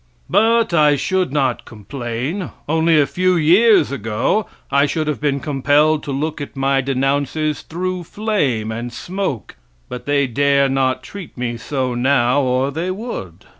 [0.31, 2.49] "But I should not complain.
[2.67, 7.61] Only a few years ago I should have been compelled to look at my denouncers
[7.61, 9.57] through flame and smoke;
[9.89, 13.45] but they dare not treat me so now or they would.